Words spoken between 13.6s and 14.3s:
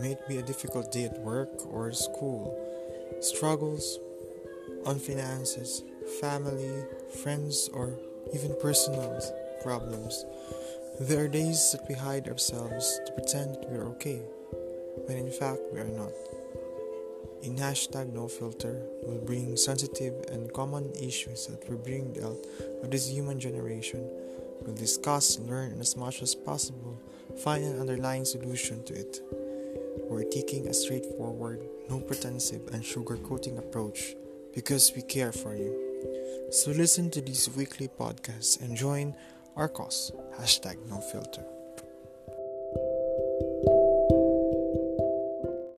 we are okay,